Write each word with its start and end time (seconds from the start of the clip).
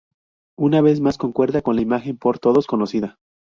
Una 0.57 0.81
vez 0.81 0.99
más 0.99 1.19
concuerda 1.19 1.61
con 1.61 1.75
la 1.75 1.83
imagen 1.83 2.17
por 2.17 2.39
todos 2.39 2.65
conocida. 2.65 3.19